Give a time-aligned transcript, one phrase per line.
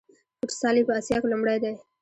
[0.37, 1.73] فوټسال یې په اسیا کې لومړی دی.